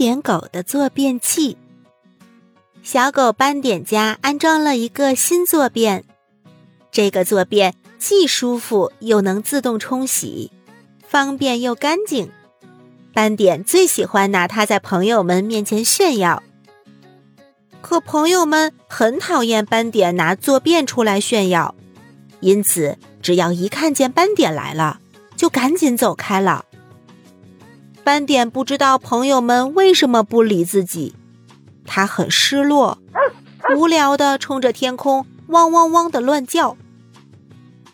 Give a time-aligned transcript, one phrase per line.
[0.00, 1.58] 点狗的坐便器。
[2.82, 6.04] 小狗斑点家安装了一个新坐便，
[6.90, 10.52] 这个坐便既舒服又能自动冲洗，
[11.06, 12.30] 方便又干净。
[13.12, 16.42] 斑点最喜欢拿它在朋友们面前炫耀，
[17.82, 21.74] 可朋友们很讨厌斑点拿坐便出来炫耀，
[22.40, 24.98] 因此只要一看见斑点来了，
[25.36, 26.64] 就赶紧走开了。
[28.10, 31.14] 斑点不知道朋友们为什么不理自己，
[31.86, 32.98] 他很失落，
[33.76, 36.76] 无聊的冲着天空汪汪汪的乱叫。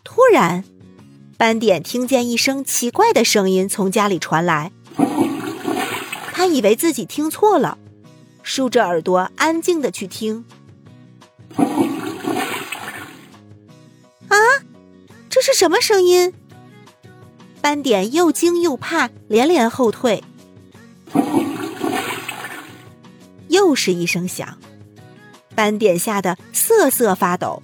[0.03, 0.63] 突然，
[1.37, 4.71] 斑点听见一声奇怪的声音从家里传来。
[6.33, 7.77] 他以为自己听错了，
[8.41, 10.45] 竖着耳朵安静的去听。
[14.29, 14.35] 啊，
[15.29, 16.33] 这是什么声音？
[17.61, 20.23] 斑点又惊又怕，连连后退。
[23.49, 24.57] 又是一声响，
[25.55, 27.61] 斑点吓得瑟瑟发抖。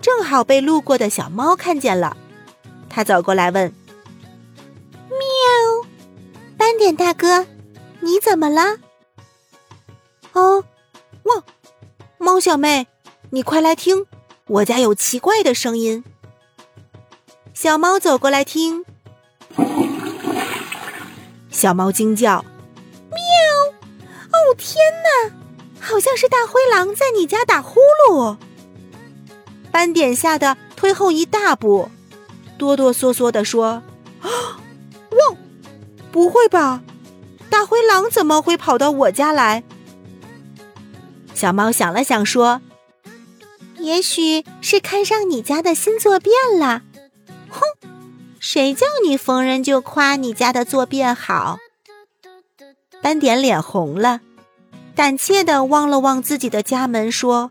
[0.00, 2.16] 正好被路过的小猫看见了，
[2.88, 3.72] 它走过来问
[5.08, 5.88] ：“喵，
[6.56, 7.46] 斑点大哥。”
[8.00, 8.78] 你怎么了？
[10.32, 10.62] 哦，
[11.24, 11.42] 汪，
[12.18, 12.86] 猫小妹，
[13.30, 14.06] 你快来听，
[14.46, 16.04] 我家有奇怪的声音。
[17.52, 18.84] 小猫走过来听，
[21.50, 22.44] 小猫惊叫
[23.10, 23.18] ：“喵！
[24.30, 25.32] 哦天哪，
[25.80, 28.36] 好像是大灰狼在你家打呼噜。”
[29.72, 31.90] 斑点吓得退后一大步，
[32.58, 33.82] 哆哆嗦嗦的说
[34.20, 34.28] ：“啊，
[35.10, 35.36] 汪，
[36.12, 36.82] 不会吧？”
[37.48, 39.64] 大灰狼怎么会跑到我家来？
[41.34, 42.60] 小猫想了想说
[43.78, 46.82] ：“也许是看上你家的新坐便了。”
[48.48, 51.58] 谁叫你逢人就夸你家的坐便好？
[53.02, 54.20] 斑点脸红了，
[54.94, 57.50] 胆怯的望了望自己的家门，说：“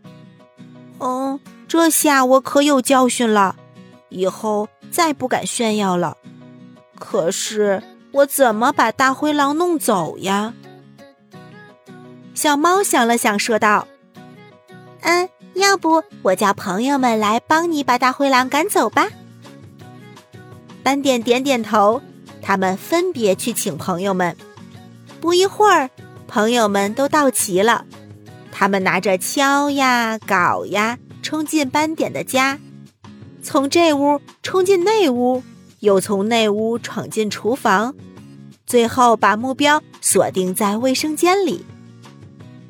[0.98, 1.38] 嗯，
[1.68, 3.56] 这下我可有教训了，
[4.08, 6.16] 以后再不敢炫耀了。
[6.98, 7.82] 可是……”
[8.12, 10.54] 我怎么把大灰狼弄走呀？
[12.34, 13.86] 小猫想了想，说道
[15.04, 19.08] ：“嗯，要不我叫朋友们来帮你把大灰狼赶走吧。”
[20.86, 22.00] 斑点点点头，
[22.40, 24.36] 他们分别去请朋友们。
[25.20, 25.90] 不一会儿，
[26.28, 27.84] 朋友们都到齐了，
[28.52, 32.60] 他们拿着锹呀、镐呀，冲进斑点的家，
[33.42, 35.42] 从这屋冲进那屋。
[35.80, 37.92] 又从那屋闯进厨房，
[38.64, 41.66] 最后把目标锁定在卫生间里。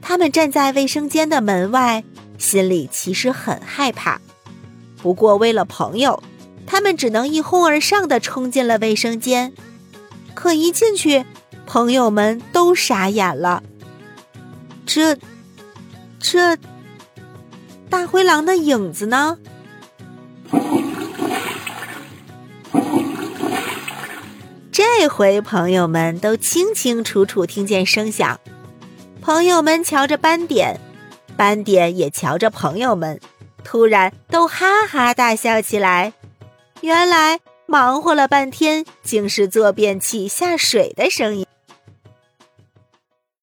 [0.01, 2.03] 他们站在卫生间的门外，
[2.39, 4.19] 心里其实很害怕。
[5.03, 6.23] 不过为了朋友，
[6.67, 9.53] 他们只能一哄而上的冲进了卫生间。
[10.35, 11.25] 可一进去，
[11.65, 13.63] 朋友们都傻眼了。
[14.85, 15.17] 这，
[16.19, 16.59] 这，
[17.89, 19.39] 大灰狼的影子呢？
[24.71, 28.39] 这回朋友们都清清楚楚听见声响，
[29.23, 30.79] 朋友们瞧着斑点，
[31.35, 33.19] 斑点也瞧着朋友们，
[33.65, 36.13] 突然都哈哈大笑起来。
[36.83, 41.46] 原来忙活了半天，竟是坐便器下水的声音。